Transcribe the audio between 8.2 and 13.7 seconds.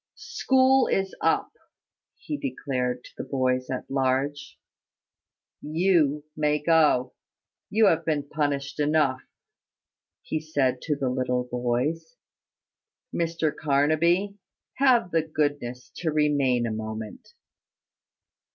punished enough," he said to the little boys. "Mr